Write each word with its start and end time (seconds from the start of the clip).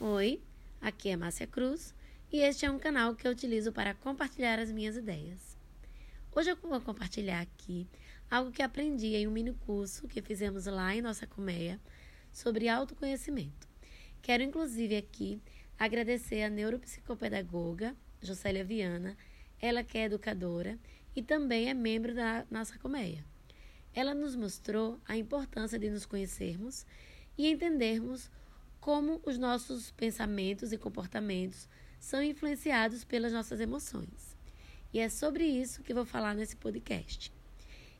Oi, 0.00 0.42
aqui 0.80 1.08
é 1.08 1.16
Márcia 1.16 1.46
Cruz 1.46 1.94
e 2.30 2.40
este 2.40 2.66
é 2.66 2.70
um 2.70 2.80
canal 2.80 3.14
que 3.14 3.28
eu 3.28 3.30
utilizo 3.30 3.72
para 3.72 3.94
compartilhar 3.94 4.58
as 4.58 4.72
minhas 4.72 4.96
ideias. 4.96 5.56
Hoje 6.34 6.50
eu 6.50 6.56
vou 6.56 6.80
compartilhar 6.80 7.40
aqui 7.40 7.86
algo 8.28 8.50
que 8.50 8.60
aprendi 8.60 9.14
em 9.14 9.28
um 9.28 9.30
mini 9.30 9.54
curso 9.54 10.08
que 10.08 10.20
fizemos 10.20 10.66
lá 10.66 10.94
em 10.96 11.00
nossa 11.00 11.28
colmeia 11.28 11.80
sobre 12.32 12.68
autoconhecimento. 12.68 13.68
Quero 14.20 14.42
inclusive 14.42 14.96
aqui 14.96 15.40
agradecer 15.78 16.42
a 16.42 16.50
neuropsicopedagoga 16.50 17.94
Jocélia 18.20 18.64
Viana, 18.64 19.16
ela 19.62 19.84
que 19.84 19.96
é 19.96 20.06
educadora 20.06 20.76
e 21.14 21.22
também 21.22 21.70
é 21.70 21.74
membro 21.74 22.12
da 22.12 22.44
nossa 22.50 22.76
colmeia. 22.80 23.24
Ela 23.94 24.12
nos 24.12 24.34
mostrou 24.34 24.98
a 25.06 25.16
importância 25.16 25.78
de 25.78 25.88
nos 25.88 26.04
conhecermos 26.04 26.84
e 27.38 27.48
entendermos 27.48 28.28
como 28.84 29.18
os 29.24 29.38
nossos 29.38 29.90
pensamentos 29.92 30.70
e 30.70 30.76
comportamentos 30.76 31.66
são 31.98 32.22
influenciados 32.22 33.02
pelas 33.02 33.32
nossas 33.32 33.58
emoções. 33.58 34.36
E 34.92 34.98
é 34.98 35.08
sobre 35.08 35.42
isso 35.42 35.82
que 35.82 35.94
vou 35.94 36.04
falar 36.04 36.34
nesse 36.34 36.54
podcast. 36.54 37.32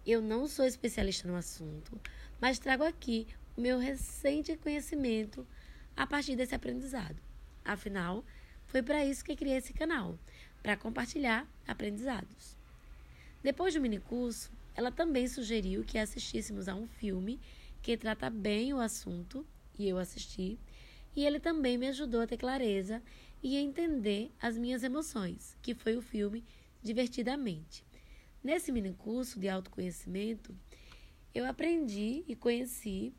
Eu 0.07 0.21
não 0.21 0.47
sou 0.47 0.67
especialista 0.67 1.27
no 1.27 1.37
assunto, 1.37 1.99
mas 2.39 2.59
trago 2.59 2.85
aqui 2.85 3.27
o 3.57 3.63
meu 3.63 3.79
recente 3.79 4.59
conhecimento 4.59 5.47
a 5.97 6.07
partir 6.07 6.37
desse 6.37 6.55
aprendizado. 6.55 7.17
Afinal, 7.65 8.23
foi 8.67 8.83
para 8.83 9.07
isso 9.07 9.25
que 9.25 9.35
criei 9.35 9.57
esse 9.57 9.73
canal, 9.73 10.19
para 10.63 10.77
compartilhar 10.77 11.49
aprendizados. 11.67 12.59
Depois 13.43 13.73
do 13.73 13.81
minicurso, 13.81 14.53
ela 14.75 14.93
também 14.93 15.27
sugeriu 15.29 15.83
que 15.83 15.97
assistíssemos 15.97 16.69
a 16.69 16.75
um 16.75 16.87
filme 16.87 17.41
que 17.81 17.97
trata 17.97 18.29
bem 18.29 18.75
o 18.75 18.81
assunto, 18.81 19.47
e 19.79 19.89
eu 19.89 19.97
assisti, 19.97 20.59
e 21.15 21.25
ele 21.25 21.39
também 21.39 21.79
me 21.79 21.89
ajudou 21.89 22.21
a 22.21 22.27
ter 22.27 22.37
clareza 22.37 23.03
e 23.43 23.57
a 23.57 23.61
entender 23.61 24.33
as 24.41 24.57
minhas 24.57 24.83
emoções, 24.83 25.57
que 25.63 25.75
foi 25.75 25.97
o 25.97 26.03
filme 26.03 26.45
Divertidamente. 26.83 27.83
Nesse 28.43 28.71
mini 28.71 28.93
curso 28.93 29.41
de 29.41 29.49
autoconhecimento, 29.49 30.55
eu 31.35 31.47
aprendi 31.47 32.23
e 32.29 32.37
conheci 32.37 33.15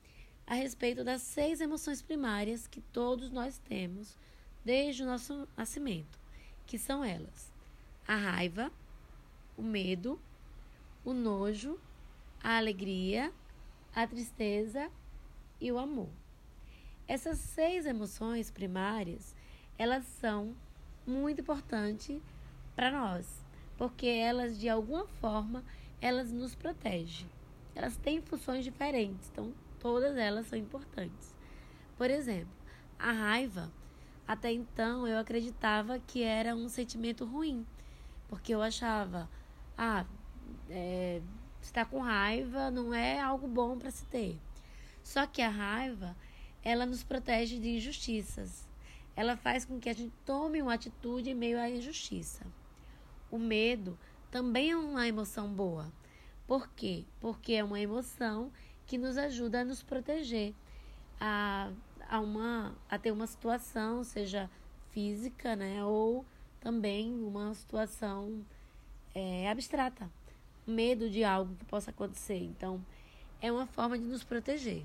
a 0.45 0.53
respeito 0.53 1.03
das 1.03 1.23
seis 1.23 1.59
emoções 1.59 1.99
primárias 1.99 2.67
que 2.67 2.79
todos 2.79 3.31
nós 3.31 3.57
temos 3.57 4.15
desde 4.63 5.01
o 5.01 5.05
nosso 5.07 5.47
nascimento, 5.57 6.19
que 6.67 6.77
são 6.77 7.03
elas: 7.03 7.51
a 8.07 8.15
raiva, 8.15 8.71
o 9.57 9.63
medo, 9.63 10.19
o 11.03 11.11
nojo, 11.11 11.79
a 12.43 12.57
alegria, 12.57 13.33
a 13.95 14.05
tristeza 14.05 14.91
e 15.59 15.71
o 15.71 15.79
amor. 15.79 16.09
Essas 17.07 17.37
seis 17.37 17.85
emoções 17.85 18.49
primárias, 18.49 19.35
elas 19.77 20.05
são 20.05 20.55
muito 21.05 21.41
importantes 21.41 22.19
para 22.75 22.91
nós, 22.91 23.45
porque 23.77 24.07
elas 24.07 24.59
de 24.59 24.67
alguma 24.67 25.05
forma 25.05 25.63
elas 26.01 26.31
nos 26.31 26.55
protegem. 26.55 27.29
Elas 27.75 27.95
têm 27.97 28.21
funções 28.21 28.63
diferentes, 28.63 29.29
então 29.31 29.53
todas 29.79 30.17
elas 30.17 30.47
são 30.47 30.57
importantes. 30.57 31.35
Por 31.97 32.09
exemplo, 32.09 32.53
a 32.97 33.11
raiva, 33.11 33.71
até 34.27 34.51
então 34.51 35.07
eu 35.07 35.19
acreditava 35.19 35.99
que 35.99 36.23
era 36.23 36.55
um 36.55 36.67
sentimento 36.67 37.23
ruim, 37.23 37.65
porque 38.27 38.53
eu 38.53 38.61
achava, 38.61 39.29
ah, 39.77 40.05
é, 40.69 41.21
estar 41.61 41.85
com 41.85 41.99
raiva 41.99 42.71
não 42.71 42.93
é 42.93 43.19
algo 43.19 43.47
bom 43.47 43.77
para 43.77 43.91
se 43.91 44.05
ter. 44.07 44.39
Só 45.03 45.27
que 45.27 45.41
a 45.41 45.49
raiva 45.49 46.15
ela 46.65 46.85
nos 46.85 47.03
protege 47.03 47.59
de 47.59 47.69
injustiças. 47.77 48.67
Ela 49.15 49.37
faz 49.37 49.63
com 49.63 49.79
que 49.79 49.87
a 49.87 49.93
gente 49.93 50.13
tome 50.25 50.61
uma 50.61 50.73
atitude 50.73 51.29
em 51.29 51.35
meio 51.35 51.59
à 51.59 51.69
injustiça. 51.69 52.45
O 53.31 53.37
medo 53.37 53.97
também 54.31 54.71
é 54.71 54.75
uma 54.75 55.07
emoção 55.07 55.47
boa. 55.47 55.93
Por 56.47 56.67
quê? 56.69 57.05
Porque 57.21 57.53
é 57.53 57.63
uma 57.63 57.79
emoção 57.79 58.51
que 58.87 58.97
nos 58.97 59.15
ajuda 59.15 59.61
a 59.61 59.63
nos 59.63 59.83
proteger 59.83 60.53
a, 61.19 61.71
a, 62.09 62.19
uma, 62.19 62.75
a 62.89 62.97
ter 62.97 63.11
uma 63.11 63.27
situação, 63.27 64.03
seja 64.03 64.49
física, 64.91 65.55
né? 65.55 65.83
Ou 65.85 66.25
também 66.59 67.13
uma 67.23 67.53
situação 67.53 68.43
é, 69.13 69.49
abstrata. 69.49 70.09
Medo 70.65 71.09
de 71.09 71.23
algo 71.23 71.55
que 71.55 71.65
possa 71.65 71.91
acontecer. 71.91 72.39
Então, 72.39 72.83
é 73.39 73.51
uma 73.51 73.67
forma 73.67 73.97
de 73.97 74.05
nos 74.05 74.23
proteger. 74.23 74.83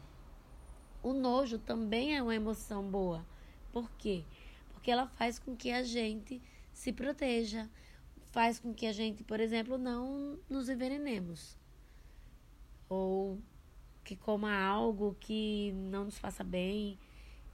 O 1.03 1.12
nojo 1.12 1.59
também 1.59 2.16
é 2.16 2.22
uma 2.22 2.34
emoção 2.34 2.83
boa. 2.83 3.25
Por 3.72 3.91
quê? 3.93 4.25
Porque 4.72 4.91
ela 4.91 5.06
faz 5.06 5.38
com 5.38 5.56
que 5.56 5.71
a 5.71 5.83
gente 5.83 6.41
se 6.72 6.93
proteja, 6.93 7.69
faz 8.33 8.59
com 8.59 8.72
que 8.75 8.87
a 8.87 8.93
gente, 8.93 9.22
por 9.25 9.41
exemplo, 9.41 9.78
não 9.78 10.39
nos 10.49 10.69
envenenemos. 10.69 11.56
Ou 12.89 13.39
que 14.05 14.16
coma 14.16 14.53
algo 14.53 15.16
que 15.21 15.72
não 15.72 16.05
nos 16.05 16.19
faça 16.19 16.43
bem. 16.43 16.99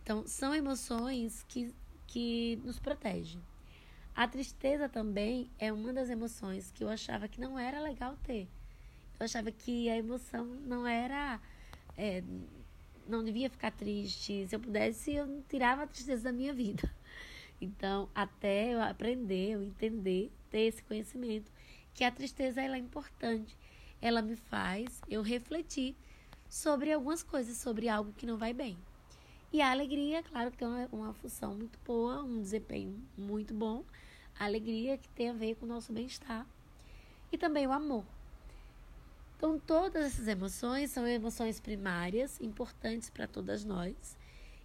Então, 0.02 0.26
são 0.26 0.54
emoções 0.54 1.44
que, 1.48 1.74
que 2.06 2.56
nos 2.64 2.78
protegem. 2.78 3.42
A 4.14 4.26
tristeza 4.26 4.88
também 4.88 5.50
é 5.58 5.70
uma 5.70 5.92
das 5.92 6.08
emoções 6.08 6.70
que 6.70 6.82
eu 6.82 6.88
achava 6.88 7.28
que 7.28 7.38
não 7.38 7.58
era 7.58 7.80
legal 7.80 8.16
ter. 8.22 8.48
Eu 9.20 9.24
achava 9.24 9.50
que 9.50 9.90
a 9.90 9.96
emoção 9.96 10.46
não 10.46 10.86
era. 10.86 11.38
É, 11.96 12.22
não 13.08 13.24
devia 13.24 13.48
ficar 13.48 13.70
triste. 13.70 14.46
Se 14.46 14.54
eu 14.54 14.60
pudesse, 14.60 15.14
eu 15.14 15.42
tirava 15.48 15.82
a 15.82 15.86
tristeza 15.86 16.24
da 16.24 16.32
minha 16.32 16.52
vida. 16.52 16.90
Então, 17.60 18.08
até 18.14 18.74
eu 18.74 18.82
aprender, 18.82 19.52
eu 19.52 19.62
entender, 19.62 20.30
ter 20.50 20.60
esse 20.60 20.82
conhecimento, 20.82 21.50
que 21.94 22.04
a 22.04 22.10
tristeza 22.10 22.60
ela 22.60 22.76
é 22.76 22.78
importante. 22.78 23.56
Ela 24.00 24.20
me 24.20 24.36
faz 24.36 25.00
eu 25.08 25.22
refletir 25.22 25.96
sobre 26.48 26.92
algumas 26.92 27.22
coisas, 27.22 27.56
sobre 27.56 27.88
algo 27.88 28.12
que 28.12 28.26
não 28.26 28.36
vai 28.36 28.52
bem. 28.52 28.76
E 29.52 29.62
a 29.62 29.70
alegria, 29.70 30.22
claro 30.22 30.50
que 30.50 30.58
tem 30.58 30.68
uma, 30.68 30.88
uma 30.92 31.14
função 31.14 31.54
muito 31.54 31.78
boa, 31.84 32.22
um 32.22 32.40
desempenho 32.40 33.02
muito 33.16 33.54
bom. 33.54 33.84
A 34.38 34.44
alegria 34.44 34.98
que 34.98 35.08
tem 35.10 35.30
a 35.30 35.32
ver 35.32 35.54
com 35.54 35.64
o 35.64 35.68
nosso 35.68 35.92
bem-estar. 35.92 36.46
E 37.32 37.38
também 37.38 37.66
o 37.66 37.72
amor. 37.72 38.04
Então, 39.36 39.58
todas 39.58 40.06
essas 40.06 40.28
emoções 40.28 40.90
são 40.90 41.06
emoções 41.06 41.60
primárias, 41.60 42.40
importantes 42.40 43.10
para 43.10 43.26
todas 43.26 43.64
nós, 43.64 44.16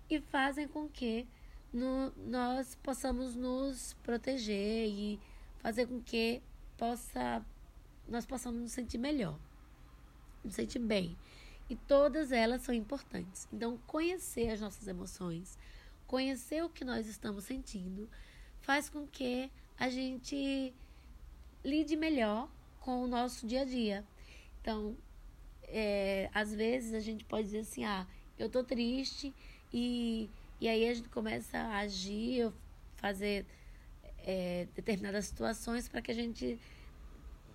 e 0.10 0.22
fazem 0.22 0.68
com 0.68 0.88
que 0.88 1.28
no, 1.74 2.12
nós 2.18 2.76
possamos 2.82 3.36
nos 3.36 3.94
proteger 4.02 4.88
e 4.88 5.20
fazer 5.60 5.88
com 5.88 6.02
que 6.02 6.42
possa, 6.78 7.46
nós 8.08 8.26
possamos 8.26 8.62
nos 8.62 8.72
sentir 8.72 8.98
melhor, 8.98 9.38
nos 10.44 10.56
sentir 10.56 10.80
bem. 10.80 11.18
E 11.70 11.76
todas 11.76 12.32
elas 12.32 12.62
são 12.62 12.74
importantes. 12.74 13.48
Então, 13.52 13.78
conhecer 13.88 14.50
as 14.50 14.60
nossas 14.60 14.88
emoções, 14.88 15.58
conhecer 16.08 16.64
o 16.64 16.70
que 16.70 16.84
nós 16.84 17.08
estamos 17.08 17.44
sentindo, 17.44 18.10
faz 18.60 18.90
com 18.90 19.08
que 19.08 19.50
a 19.78 19.90
gente 19.90 20.74
lide 21.64 21.96
melhor 21.96 22.50
com 22.80 23.04
o 23.04 23.08
nosso 23.08 23.48
dia 23.48 23.62
a 23.62 23.66
dia. 23.66 24.06
Então, 24.62 24.96
é, 25.64 26.30
às 26.34 26.54
vezes 26.54 26.94
a 26.94 27.00
gente 27.00 27.26
pode 27.26 27.46
dizer 27.46 27.60
assim, 27.60 27.84
ah, 27.84 28.08
eu 28.38 28.50
tô 28.50 28.64
triste 28.64 29.34
e, 29.74 30.30
e 30.60 30.68
aí 30.68 30.88
a 30.88 30.94
gente 30.94 31.10
começa 31.10 31.58
a 31.58 31.80
agir, 31.80 32.52
fazer 32.96 33.46
é, 34.20 34.68
determinadas 34.76 35.26
situações 35.26 35.88
para 35.88 36.02
que 36.02 36.12
a 36.12 36.16
gente 36.16 36.60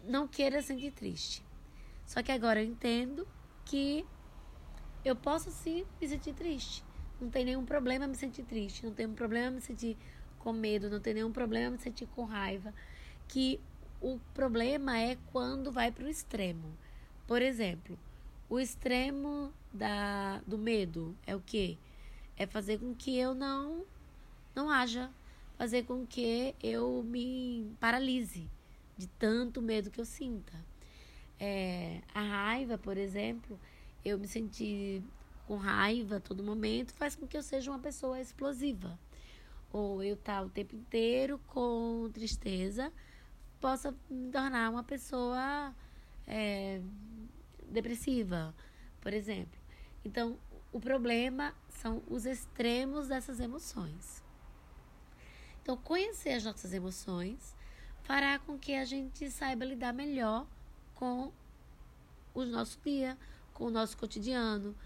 não 0.05 0.27
queira 0.27 0.61
sentir 0.63 0.93
triste. 0.93 1.45
Só 2.05 2.23
que 2.23 2.33
agora 2.33 2.63
eu 2.63 2.67
entendo 2.67 3.27
que 3.65 4.05
eu 5.05 5.15
posso 5.15 5.51
sim 5.51 5.85
me 6.01 6.09
sentir 6.09 6.35
triste. 6.35 6.85
Não 7.21 7.31
tem 7.31 7.45
nenhum 7.45 7.65
problema 7.65 8.07
me 8.07 8.15
sentir 8.15 8.45
triste, 8.45 8.85
não 8.85 8.93
tem 8.93 9.07
um 9.07 9.15
problema 9.15 9.53
me 9.53 9.61
sentir 9.61 9.97
com 10.39 10.53
medo, 10.53 10.91
não 10.91 11.01
tem 11.01 11.15
nenhum 11.15 11.33
problema 11.33 11.71
me 11.71 11.79
sentir 11.79 12.07
com 12.09 12.25
raiva. 12.25 12.73
Que 13.29 13.61
o 14.01 14.19
problema 14.35 14.99
é 14.99 15.17
quando 15.33 15.73
vai 15.73 15.91
para 15.91 16.05
o 16.05 16.09
extremo. 16.09 16.77
Por 17.27 17.43
exemplo, 17.43 17.99
o 18.49 18.61
extremo 18.61 19.53
da, 19.73 20.41
do 20.47 20.57
medo 20.57 21.17
é 21.27 21.35
o 21.35 21.41
que? 21.41 21.79
É 22.37 22.47
fazer 22.47 22.79
com 22.79 22.95
que 22.95 23.19
eu 23.19 23.35
não, 23.35 23.85
não 24.55 24.71
haja, 24.71 25.11
fazer 25.59 25.85
com 25.85 26.07
que 26.07 26.55
eu 26.63 27.03
me 27.03 27.75
paralise 27.81 28.49
de 28.97 29.09
tanto 29.09 29.61
medo 29.61 29.91
que 29.91 30.01
eu 30.01 30.05
sinta. 30.05 30.53
É, 31.39 32.01
a 32.15 32.23
raiva, 32.23 32.79
por 32.79 32.97
exemplo, 32.97 33.59
eu 34.05 34.19
me 34.19 34.29
sentir 34.29 35.03
com 35.47 35.57
raiva 35.57 36.17
a 36.17 36.21
todo 36.21 36.43
momento 36.43 36.93
faz 36.95 37.15
com 37.15 37.27
que 37.27 37.37
eu 37.37 37.43
seja 37.43 37.71
uma 37.71 37.79
pessoa 37.79 38.21
explosiva. 38.21 38.99
Ou 39.73 40.03
eu 40.03 40.15
estar 40.15 40.41
tá 40.41 40.43
o 40.43 40.49
tempo 40.49 40.77
inteiro 40.77 41.41
com 41.49 42.09
tristeza 42.13 42.93
possa 43.61 43.95
me 44.09 44.31
tornar 44.31 44.71
uma 44.71 44.85
pessoa 44.85 45.75
é, 46.27 46.81
depressiva, 47.69 48.55
por 49.01 49.13
exemplo. 49.13 49.59
Então, 50.05 50.39
O 50.73 50.81
problema 50.81 51.55
são 51.71 52.03
os 52.07 52.27
extremos 52.27 53.09
dessas 53.09 53.41
emoções. 53.41 54.23
Então, 55.63 55.75
conhecer 55.75 56.33
as 56.33 56.45
nossas 56.45 56.75
emoções 56.75 57.57
fará 58.03 58.39
com 58.39 58.59
que 58.59 58.75
a 58.75 58.85
gente 58.85 59.31
saiba 59.31 59.65
lidar 59.65 59.95
melhor 59.95 60.47
com 60.95 61.33
o 62.35 62.45
nosso 62.45 62.79
dia, 62.85 63.17
com 63.55 63.65
o 63.65 63.71
nosso 63.71 63.97
cotidiano, 63.97 64.77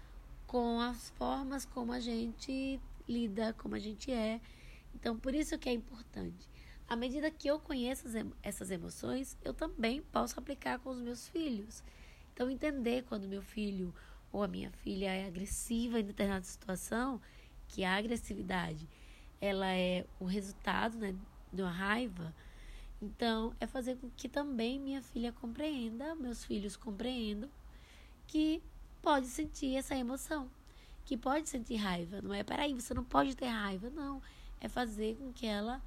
com 0.47 0.79
as 0.79 1.09
formas 1.11 1.65
como 1.65 1.91
a 1.91 1.99
gente 1.99 2.79
lida, 3.05 3.53
como 3.57 3.75
a 3.75 3.79
gente 3.79 4.13
é. 4.13 4.39
Então, 4.95 5.19
por 5.19 5.35
isso 5.35 5.57
que 5.57 5.67
é 5.67 5.73
importante. 5.73 6.49
À 6.91 6.95
medida 6.97 7.31
que 7.31 7.47
eu 7.47 7.57
conheço 7.57 8.05
essas 8.43 8.69
emoções, 8.69 9.37
eu 9.45 9.53
também 9.53 10.01
posso 10.11 10.37
aplicar 10.37 10.77
com 10.79 10.89
os 10.89 10.99
meus 10.99 11.25
filhos. 11.29 11.81
Então, 12.33 12.51
entender 12.51 13.05
quando 13.07 13.29
meu 13.29 13.41
filho 13.41 13.95
ou 14.29 14.43
a 14.43 14.47
minha 14.49 14.69
filha 14.83 15.09
é 15.09 15.25
agressiva 15.25 16.01
em 16.01 16.03
determinada 16.03 16.43
situação, 16.43 17.21
que 17.69 17.85
a 17.85 17.95
agressividade 17.95 18.89
ela 19.39 19.71
é 19.71 20.05
o 20.19 20.25
resultado 20.25 20.97
né, 20.97 21.15
de 21.53 21.61
uma 21.61 21.71
raiva, 21.71 22.35
então 23.01 23.55
é 23.61 23.65
fazer 23.65 23.95
com 23.95 24.09
que 24.09 24.27
também 24.27 24.77
minha 24.77 25.01
filha 25.01 25.31
compreenda, 25.31 26.13
meus 26.15 26.43
filhos 26.43 26.75
compreendam 26.75 27.49
que 28.27 28.61
pode 29.01 29.27
sentir 29.27 29.77
essa 29.77 29.95
emoção, 29.95 30.51
que 31.05 31.15
pode 31.15 31.47
sentir 31.47 31.77
raiva. 31.77 32.21
Não 32.21 32.33
é, 32.33 32.43
peraí, 32.43 32.73
você 32.73 32.93
não 32.93 33.05
pode 33.05 33.33
ter 33.33 33.47
raiva, 33.47 33.89
não. 33.89 34.21
É 34.59 34.67
fazer 34.67 35.15
com 35.15 35.31
que 35.31 35.47
ela, 35.47 35.81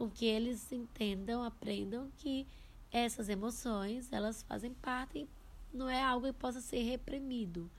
com 0.00 0.08
que 0.08 0.24
eles 0.24 0.72
entendam, 0.72 1.44
aprendam 1.44 2.10
que 2.16 2.46
essas 2.90 3.28
emoções, 3.28 4.10
elas 4.10 4.42
fazem 4.42 4.72
parte 4.72 5.28
não 5.74 5.90
é 5.90 6.02
algo 6.02 6.26
que 6.26 6.32
possa 6.32 6.58
ser 6.62 6.82
reprimido, 6.84 7.70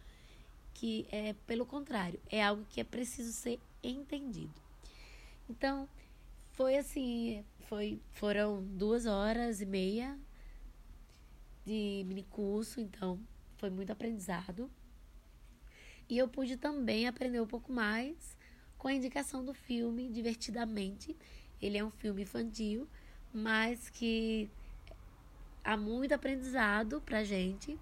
que 0.71 1.07
é 1.11 1.33
pelo 1.47 1.65
contrário, 1.65 2.19
é 2.29 2.43
algo 2.43 2.63
que 2.69 2.79
é 2.79 2.83
preciso 2.83 3.33
ser 3.33 3.59
entendido. 3.81 4.53
Então, 5.49 5.89
foi 6.51 6.77
assim, 6.77 7.43
foi, 7.61 7.99
foram 8.11 8.63
duas 8.63 9.07
horas 9.07 9.59
e 9.59 9.65
meia 9.65 10.15
de 11.65 12.03
mini 12.05 12.21
curso, 12.29 12.79
então 12.79 13.19
foi 13.57 13.71
muito 13.71 13.91
aprendizado. 13.91 14.69
E 16.07 16.19
eu 16.19 16.27
pude 16.27 16.55
também 16.55 17.07
aprender 17.07 17.41
um 17.41 17.47
pouco 17.47 17.73
mais 17.73 18.37
com 18.77 18.87
a 18.87 18.93
indicação 18.93 19.43
do 19.43 19.55
filme 19.55 20.07
Divertidamente. 20.07 21.17
Ele 21.61 21.77
é 21.77 21.83
um 21.83 21.91
filme 21.91 22.23
infantil, 22.23 22.87
mas 23.33 23.89
que 23.89 24.49
há 25.63 25.77
muito 25.77 26.13
aprendizado 26.13 27.01
pra 27.01 27.23
gente. 27.23 27.77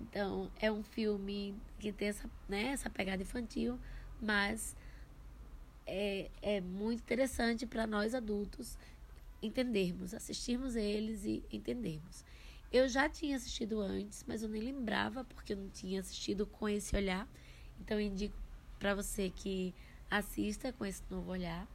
Então, 0.00 0.50
é 0.60 0.70
um 0.70 0.82
filme 0.82 1.54
que 1.78 1.92
tem 1.92 2.08
essa, 2.08 2.30
né, 2.48 2.68
essa 2.68 2.90
pegada 2.90 3.22
infantil, 3.22 3.78
mas 4.20 4.76
é, 5.86 6.30
é 6.42 6.60
muito 6.60 7.00
interessante 7.00 7.66
para 7.66 7.86
nós 7.86 8.14
adultos 8.14 8.78
entendermos, 9.42 10.14
assistirmos 10.14 10.76
eles 10.76 11.24
e 11.24 11.42
entendermos. 11.52 12.24
Eu 12.72 12.88
já 12.88 13.08
tinha 13.08 13.36
assistido 13.36 13.80
antes, 13.80 14.24
mas 14.26 14.42
eu 14.42 14.48
nem 14.48 14.60
lembrava 14.60 15.24
porque 15.24 15.52
eu 15.52 15.56
não 15.56 15.68
tinha 15.68 16.00
assistido 16.00 16.46
com 16.46 16.68
esse 16.68 16.94
olhar. 16.96 17.28
Então, 17.80 17.98
eu 17.98 18.06
indico 18.06 18.36
para 18.78 18.94
você 18.94 19.30
que 19.30 19.74
assista 20.10 20.72
com 20.72 20.84
esse 20.84 21.02
novo 21.10 21.30
olhar. 21.30 21.66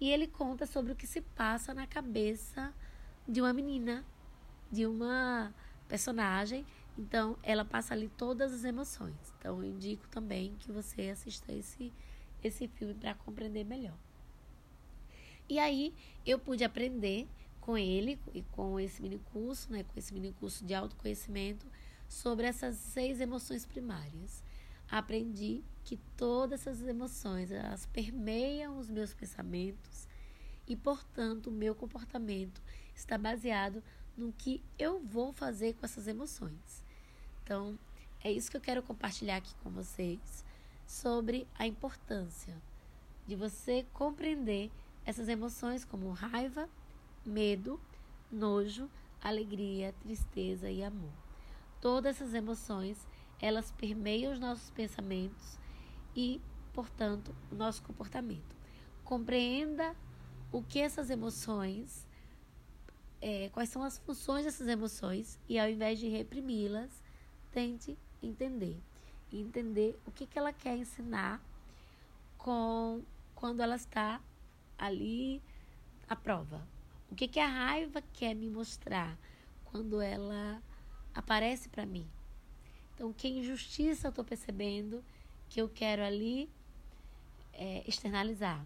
E 0.00 0.10
ele 0.10 0.26
conta 0.26 0.66
sobre 0.66 0.92
o 0.92 0.96
que 0.96 1.06
se 1.06 1.20
passa 1.20 1.74
na 1.74 1.86
cabeça 1.86 2.72
de 3.28 3.40
uma 3.40 3.52
menina 3.52 4.04
de 4.70 4.86
uma 4.86 5.52
personagem. 5.88 6.64
Então, 6.96 7.36
ela 7.42 7.64
passa 7.64 7.94
ali 7.94 8.08
todas 8.08 8.52
as 8.52 8.64
emoções. 8.64 9.32
Então, 9.38 9.62
eu 9.62 9.70
indico 9.70 10.06
também 10.08 10.54
que 10.60 10.70
você 10.70 11.10
assista 11.10 11.52
esse, 11.52 11.92
esse 12.42 12.68
filme 12.68 12.94
para 12.94 13.14
compreender 13.14 13.64
melhor. 13.64 13.96
E 15.48 15.58
aí, 15.58 15.94
eu 16.24 16.38
pude 16.38 16.62
aprender 16.62 17.28
com 17.60 17.76
ele 17.76 18.18
e 18.32 18.42
com 18.42 18.78
esse 18.78 19.02
mini 19.02 19.18
curso, 19.32 19.70
né, 19.72 19.84
com 19.84 19.98
esse 19.98 20.14
mini 20.14 20.32
curso 20.32 20.64
de 20.64 20.74
autoconhecimento, 20.74 21.66
sobre 22.08 22.46
essas 22.46 22.76
seis 22.76 23.20
emoções 23.20 23.66
primárias. 23.66 24.42
Aprendi 24.90 25.62
que 25.90 25.96
todas 26.16 26.68
essas 26.68 26.86
emoções, 26.86 27.50
elas 27.50 27.84
permeiam 27.86 28.78
os 28.78 28.88
meus 28.88 29.12
pensamentos 29.12 30.06
e, 30.64 30.76
portanto, 30.76 31.48
o 31.48 31.52
meu 31.52 31.74
comportamento 31.74 32.62
está 32.94 33.18
baseado 33.18 33.82
no 34.16 34.32
que 34.32 34.62
eu 34.78 35.00
vou 35.00 35.32
fazer 35.32 35.74
com 35.74 35.84
essas 35.84 36.06
emoções. 36.06 36.84
Então, 37.42 37.76
é 38.22 38.30
isso 38.30 38.48
que 38.48 38.56
eu 38.56 38.60
quero 38.60 38.84
compartilhar 38.84 39.38
aqui 39.38 39.52
com 39.64 39.70
vocês 39.70 40.44
sobre 40.86 41.44
a 41.58 41.66
importância 41.66 42.56
de 43.26 43.34
você 43.34 43.84
compreender 43.92 44.70
essas 45.04 45.28
emoções 45.28 45.84
como 45.84 46.12
raiva, 46.12 46.68
medo, 47.26 47.80
nojo, 48.30 48.88
alegria, 49.20 49.92
tristeza 50.02 50.70
e 50.70 50.84
amor. 50.84 51.10
Todas 51.80 52.14
essas 52.14 52.32
emoções, 52.32 53.04
elas 53.40 53.72
permeiam 53.72 54.32
os 54.32 54.38
nossos 54.38 54.70
pensamentos 54.70 55.58
e, 56.14 56.40
portanto, 56.72 57.34
o 57.50 57.54
nosso 57.54 57.82
comportamento. 57.82 58.56
Compreenda 59.04 59.94
o 60.52 60.62
que 60.62 60.80
essas 60.80 61.10
emoções 61.10 62.06
é, 63.20 63.50
quais 63.50 63.68
são 63.68 63.82
as 63.82 63.98
funções 63.98 64.44
dessas 64.44 64.66
emoções 64.66 65.38
e 65.48 65.58
ao 65.58 65.68
invés 65.68 65.98
de 65.98 66.08
reprimi-las, 66.08 66.90
tente 67.52 67.96
entender. 68.22 68.80
Entender 69.32 69.98
o 70.06 70.10
que, 70.10 70.26
que 70.26 70.38
ela 70.38 70.52
quer 70.52 70.76
ensinar 70.76 71.40
com 72.38 73.02
quando 73.34 73.60
ela 73.60 73.76
está 73.76 74.20
ali 74.78 75.42
à 76.08 76.16
prova. 76.16 76.66
O 77.10 77.14
que, 77.14 77.28
que 77.28 77.38
a 77.38 77.46
raiva 77.46 78.02
quer 78.12 78.34
me 78.34 78.48
mostrar 78.48 79.16
quando 79.66 80.00
ela 80.00 80.62
aparece 81.14 81.68
para 81.68 81.86
mim. 81.86 82.08
Então, 82.94 83.12
que 83.12 83.28
injustiça 83.28 84.08
eu 84.08 84.10
estou 84.10 84.24
percebendo 84.24 85.04
que 85.50 85.60
eu 85.60 85.68
quero 85.68 86.02
ali 86.02 86.48
é, 87.52 87.84
externalizar. 87.86 88.64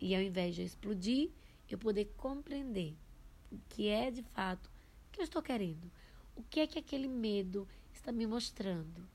E 0.00 0.14
ao 0.14 0.22
invés 0.22 0.54
de 0.54 0.60
eu 0.60 0.66
explodir, 0.66 1.30
eu 1.68 1.76
poder 1.76 2.04
compreender 2.16 2.94
o 3.50 3.58
que 3.70 3.88
é 3.88 4.10
de 4.10 4.22
fato 4.22 4.70
que 5.10 5.20
eu 5.20 5.24
estou 5.24 5.42
querendo. 5.42 5.90
O 6.36 6.42
que 6.42 6.60
é 6.60 6.66
que 6.66 6.78
aquele 6.78 7.08
medo 7.08 7.66
está 7.92 8.12
me 8.12 8.26
mostrando? 8.26 9.08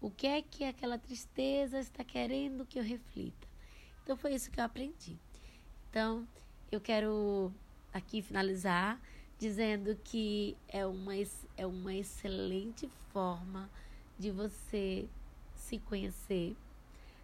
O 0.00 0.10
que 0.10 0.26
é 0.26 0.40
que 0.40 0.64
aquela 0.64 0.96
tristeza 0.96 1.78
está 1.78 2.02
querendo 2.02 2.64
que 2.64 2.78
eu 2.78 2.82
reflita? 2.82 3.46
Então 4.02 4.16
foi 4.16 4.34
isso 4.34 4.50
que 4.50 4.58
eu 4.58 4.64
aprendi. 4.64 5.18
Então, 5.90 6.26
eu 6.70 6.80
quero 6.80 7.52
aqui 7.92 8.22
finalizar 8.22 9.00
dizendo 9.38 9.98
que 10.04 10.56
é 10.68 10.86
uma, 10.86 11.12
é 11.56 11.66
uma 11.66 11.94
excelente 11.94 12.88
forma 13.12 13.68
de 14.18 14.30
você 14.30 15.08
se 15.70 15.78
conhecer, 15.78 16.56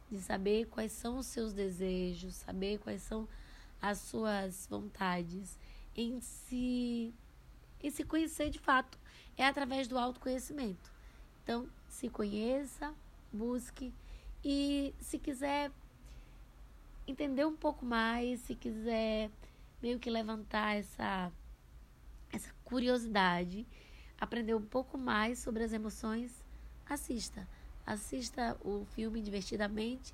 de 0.09 0.21
saber 0.21 0.67
quais 0.67 0.93
são 0.93 1.19
os 1.19 1.27
seus 1.27 1.53
desejos, 1.53 2.37
saber 2.37 2.79
quais 2.79 3.03
são 3.03 3.29
as 3.83 3.99
suas 3.99 4.69
vontades 4.71 5.59
em 5.97 6.21
se, 6.21 7.13
em 7.83 7.91
se 7.91 8.05
conhecer 8.05 8.49
de 8.51 8.61
fato. 8.61 8.97
É 9.37 9.45
através 9.45 9.89
do 9.89 9.99
autoconhecimento. 9.99 10.93
Então, 11.43 11.69
se 11.89 12.09
conheça, 12.09 12.95
busque 13.33 13.93
e 14.45 14.95
se 15.01 15.19
quiser 15.19 15.73
entender 17.05 17.45
um 17.45 17.57
pouco 17.57 17.85
mais, 17.85 18.41
se 18.41 18.55
quiser 18.55 19.29
meio 19.83 19.99
que 19.99 20.09
levantar 20.09 20.77
essa 20.77 21.33
essa 22.33 22.53
curiosidade, 22.65 23.67
aprender 24.21 24.55
um 24.55 24.65
pouco 24.65 24.99
mais 24.99 25.39
sobre 25.39 25.65
as 25.65 25.73
emoções, 25.73 26.45
assista. 26.89 27.47
Assista 27.87 28.57
o 28.65 28.85
filme 28.85 29.23
divertidamente 29.23 30.13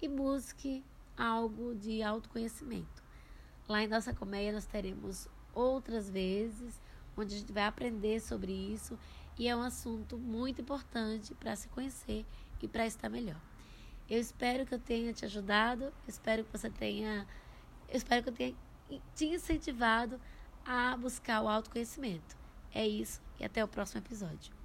e 0.00 0.08
busque 0.08 0.84
algo 1.16 1.74
de 1.74 2.02
autoconhecimento. 2.02 3.02
Lá 3.68 3.82
em 3.82 3.88
nossa 3.88 4.12
colmeia 4.12 4.52
nós 4.52 4.66
teremos 4.66 5.28
outras 5.54 6.10
vezes 6.10 6.80
onde 7.16 7.34
a 7.34 7.38
gente 7.38 7.52
vai 7.52 7.64
aprender 7.64 8.20
sobre 8.20 8.52
isso 8.52 8.98
e 9.38 9.48
é 9.48 9.54
um 9.54 9.62
assunto 9.62 10.18
muito 10.18 10.60
importante 10.60 11.34
para 11.34 11.54
se 11.54 11.68
conhecer 11.68 12.26
e 12.60 12.68
para 12.68 12.86
estar 12.86 13.08
melhor. 13.08 13.40
Eu 14.08 14.20
espero 14.20 14.66
que 14.66 14.74
eu 14.74 14.78
tenha 14.78 15.12
te 15.12 15.24
ajudado, 15.24 15.92
espero 16.06 16.44
que 16.44 16.52
você 16.52 16.68
tenha, 16.68 17.26
espero 17.88 18.22
que 18.22 18.28
eu 18.30 18.34
tenha 18.34 18.54
te 19.14 19.26
incentivado 19.26 20.20
a 20.64 20.96
buscar 20.96 21.42
o 21.42 21.48
autoconhecimento. 21.48 22.36
É 22.74 22.86
isso 22.86 23.20
e 23.38 23.44
até 23.44 23.64
o 23.64 23.68
próximo 23.68 24.00
episódio. 24.00 24.61